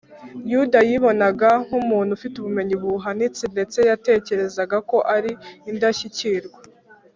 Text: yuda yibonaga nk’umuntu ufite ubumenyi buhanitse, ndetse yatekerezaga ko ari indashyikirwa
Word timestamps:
yuda 0.51 0.79
yibonaga 0.89 1.49
nk’umuntu 1.65 2.09
ufite 2.17 2.35
ubumenyi 2.37 2.75
buhanitse, 2.81 3.43
ndetse 3.53 3.77
yatekerezaga 3.89 4.77
ko 4.89 4.97
ari 5.15 5.31
indashyikirwa 5.69 6.59